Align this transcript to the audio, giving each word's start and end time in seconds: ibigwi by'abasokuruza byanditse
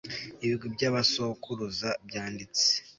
ibigwi 0.43 0.67
by'abasokuruza 0.75 1.89
byanditse 2.07 2.67